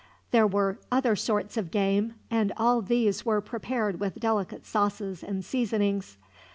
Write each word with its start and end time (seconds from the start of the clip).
There 0.31 0.47
were 0.47 0.79
other 0.91 1.15
sorts 1.15 1.57
of 1.57 1.69
game, 1.69 2.15
and 2.31 2.51
all 2.57 2.81
these 2.81 3.23
were 3.23 3.39
prepared 3.39 3.99
with 3.99 4.19
delicate 4.19 4.65
sauces 4.65 5.23
and 5.23 5.45
seasonings. 5.45 6.17